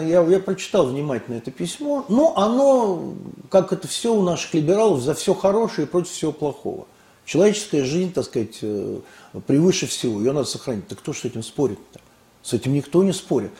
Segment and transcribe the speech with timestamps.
[0.00, 3.14] Я, я прочитал внимательно это письмо, но оно,
[3.50, 6.86] как это все у наших либералов, за все хорошее и против всего плохого.
[7.24, 8.98] Человеческая жизнь, так сказать, э,
[9.46, 10.88] превыше всего, ее надо сохранить.
[10.88, 12.00] Так кто с этим спорит-то?
[12.42, 13.52] С этим никто не спорит.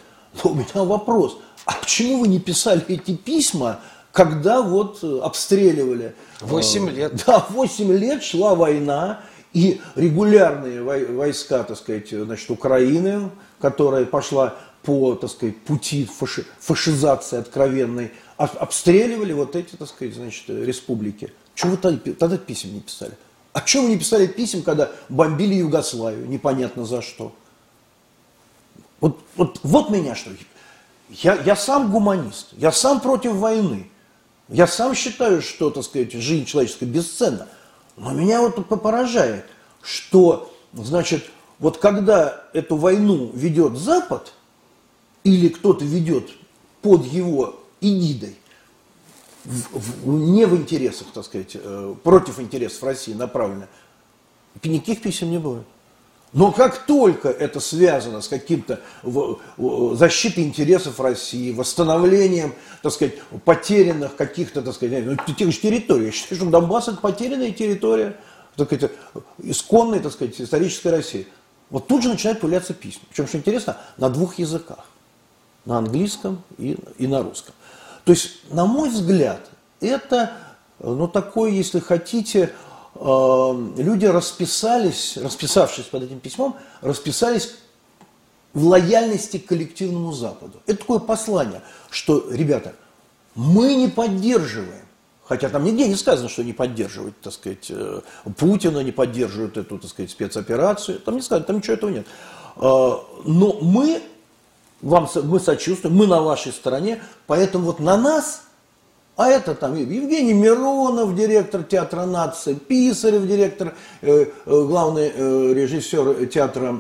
[0.43, 3.81] Но у меня вопрос, а почему вы не писали эти письма,
[4.11, 6.15] когда вот э, обстреливали?
[6.41, 7.25] Восемь э, лет.
[7.27, 9.21] Да, восемь лет шла война,
[9.53, 13.31] и регулярные войска, так сказать, значит, Украины,
[13.61, 20.49] которая пошла по, так сказать, пути фаши, фашизации откровенной, обстреливали вот эти, так сказать, значит,
[20.49, 21.33] республики.
[21.55, 23.13] Чего вы тогда, писем не писали?
[23.53, 27.35] А чего вы не писали писем, когда бомбили Югославию, непонятно за что?
[29.01, 30.31] Вот, вот, вот меня что.
[31.11, 33.89] Я, я сам гуманист, я сам против войны.
[34.49, 37.49] Я сам считаю, что, так сказать, жизнь человеческая бесценна.
[37.97, 39.45] Но меня вот поражает,
[39.83, 44.33] что, значит, вот когда эту войну ведет Запад,
[45.25, 46.31] или кто-то ведет
[46.81, 48.37] под его эгидой,
[49.45, 53.67] в, в, не в интересах, так сказать, э, против интересов России направлено,
[54.63, 55.65] никаких писем не будет.
[56.33, 58.81] Но как только это связано с каким-то
[59.95, 66.13] защитой интересов России, восстановлением, так сказать, потерянных каких-то, так сказать, ну, тех же территорий, я
[66.13, 68.17] считаю, что Донбасс это потерянная территория,
[68.57, 68.93] так сказать,
[69.43, 71.27] исконной, так сказать, исторической России.
[71.69, 73.03] Вот тут же начинают появляться письма.
[73.11, 74.87] Причем, что интересно, на двух языках.
[75.67, 77.55] На английском и, и на русском.
[78.05, 80.33] То есть, на мой взгляд, это,
[80.81, 82.53] ну, такой, если хотите,
[82.95, 87.55] люди расписались, расписавшись под этим письмом, расписались
[88.55, 90.61] в лояльности к коллективному Западу.
[90.67, 92.75] Это такое послание, что, ребята,
[93.35, 94.85] мы не поддерживаем,
[95.25, 98.01] хотя там нигде не сказано, что не поддерживают, так сказать, э,
[98.37, 102.07] Путина, не поддерживают эту, так сказать, спецоперацию, там не сказано, там ничего этого нет.
[102.57, 102.61] Э,
[103.25, 104.03] но мы
[104.83, 108.43] вам, мы сочувствуем, мы на вашей стороне, поэтому вот на нас,
[109.15, 116.27] а это там Евгений Миронов, директор театра нации, Писарев, директор, э, э, главный э, режиссер
[116.29, 116.75] театра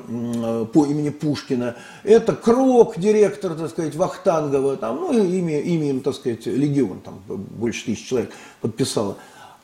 [0.72, 6.15] по имени Пушкина, это Крок, директор, так сказать, Вахтангова, там, ну, имя, имя им, так
[6.15, 8.32] сказать, легион, там больше тысяч человек
[8.62, 9.19] подписало.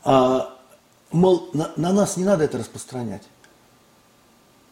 [0.05, 0.55] А,
[1.11, 3.23] мол, на, на нас не надо это распространять.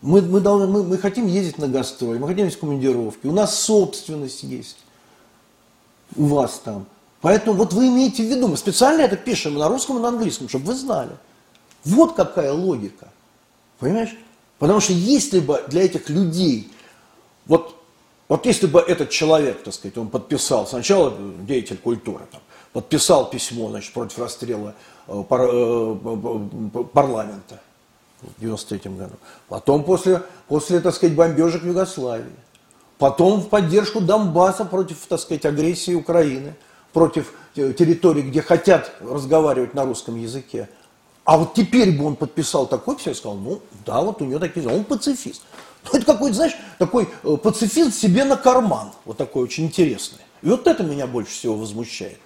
[0.02, 3.58] Мы, мы, должны, мы, мы хотим ездить на гастроли, мы хотим ездить командировки, у нас
[3.58, 4.76] собственность есть,
[6.14, 6.86] у вас там.
[7.20, 10.48] Поэтому вот вы имеете в виду, мы специально это пишем на русском и на английском,
[10.48, 11.12] чтобы вы знали.
[11.84, 13.08] Вот какая логика.
[13.78, 14.16] Понимаешь?
[14.58, 16.70] Потому что если бы для этих людей,
[17.46, 17.74] вот,
[18.28, 22.40] вот если бы этот человек, так сказать, он подписал, сначала деятель культуры, там,
[22.72, 24.74] подписал письмо значит, против расстрела
[25.08, 25.96] э, пар, э,
[26.92, 27.60] парламента,
[28.22, 29.14] в 93 году.
[29.48, 32.32] Потом после, после, так сказать, бомбежек Югославии.
[32.98, 36.54] Потом в поддержку Донбасса против, так сказать, агрессии Украины,
[36.96, 40.70] против территорий, где хотят разговаривать на русском языке.
[41.24, 44.66] А вот теперь бы он подписал такой все сказал, ну да, вот у него такие,
[44.66, 45.42] он пацифист.
[45.84, 50.20] Ну, это какой-то, знаешь, такой э, пацифист себе на карман, вот такой очень интересный.
[50.40, 52.18] И вот это меня больше всего возмущает.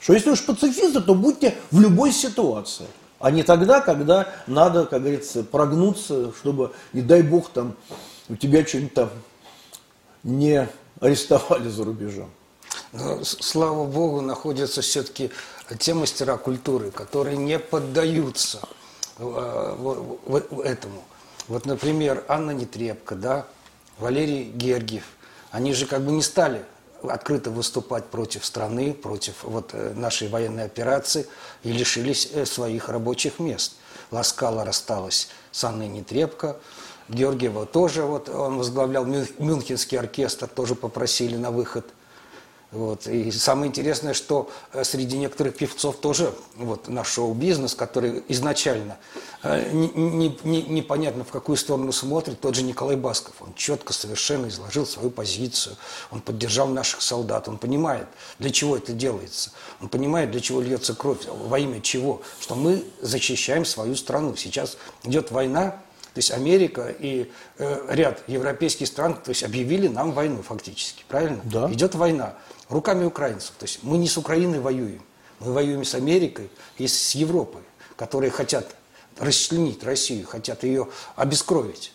[0.00, 2.86] Что если уж пацифисты, то будьте в любой ситуации
[3.18, 7.76] а не тогда, когда надо, как говорится, прогнуться, чтобы, не дай бог, там
[8.30, 9.10] у тебя что-нибудь там
[10.22, 10.66] не
[11.00, 12.30] арестовали за рубежом.
[12.94, 15.32] Но, слава богу, находятся все-таки
[15.80, 18.60] те мастера культуры, которые не поддаются
[19.18, 20.16] э,
[20.64, 21.02] этому.
[21.48, 23.46] Вот, например, Анна Нетребко, да,
[23.98, 25.02] Валерий Гергиев,
[25.50, 26.64] они же как бы не стали
[27.02, 31.26] открыто выступать против страны, против вот э, нашей военной операции
[31.64, 33.72] и лишились э, своих рабочих мест.
[34.12, 36.58] Ласкала рассталась с Анной Нетребко,
[37.08, 41.86] Георгиева тоже, вот он возглавлял Мюнхенский оркестр, тоже попросили на выход–
[42.74, 43.06] вот.
[43.06, 48.96] И самое интересное, что э, среди некоторых певцов тоже вот, наш шоу-бизнес, который изначально
[49.44, 53.92] э, не, не, не, непонятно в какую сторону смотрит, тот же Николай Басков, он четко
[53.92, 55.76] совершенно изложил свою позицию,
[56.10, 58.08] он поддержал наших солдат, он понимает,
[58.40, 62.84] для чего это делается, он понимает, для чего льется кровь, во имя чего, что мы
[63.00, 64.34] защищаем свою страну.
[64.34, 65.80] Сейчас идет война,
[66.14, 71.40] то есть Америка и э, ряд европейских стран то есть объявили нам войну фактически, правильно?
[71.42, 71.70] Да.
[71.72, 72.34] Идет война
[72.68, 73.54] руками украинцев.
[73.58, 75.02] То есть мы не с Украиной воюем,
[75.40, 77.62] мы воюем с Америкой и с Европой,
[77.96, 78.76] которые хотят
[79.18, 81.92] расчленить Россию, хотят ее обескровить.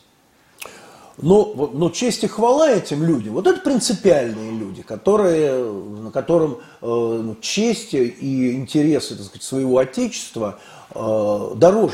[1.21, 6.59] Но, ну, но честь и хвала этим людям, вот это принципиальные люди, которые, на которым
[6.81, 10.59] э, ну, честь и интересы так сказать, своего отечества
[10.93, 11.93] э, дороже.